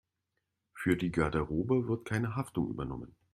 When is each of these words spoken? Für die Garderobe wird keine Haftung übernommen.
Für 0.73 0.97
die 0.97 1.11
Garderobe 1.11 1.87
wird 1.87 2.05
keine 2.05 2.35
Haftung 2.35 2.67
übernommen. 2.71 3.15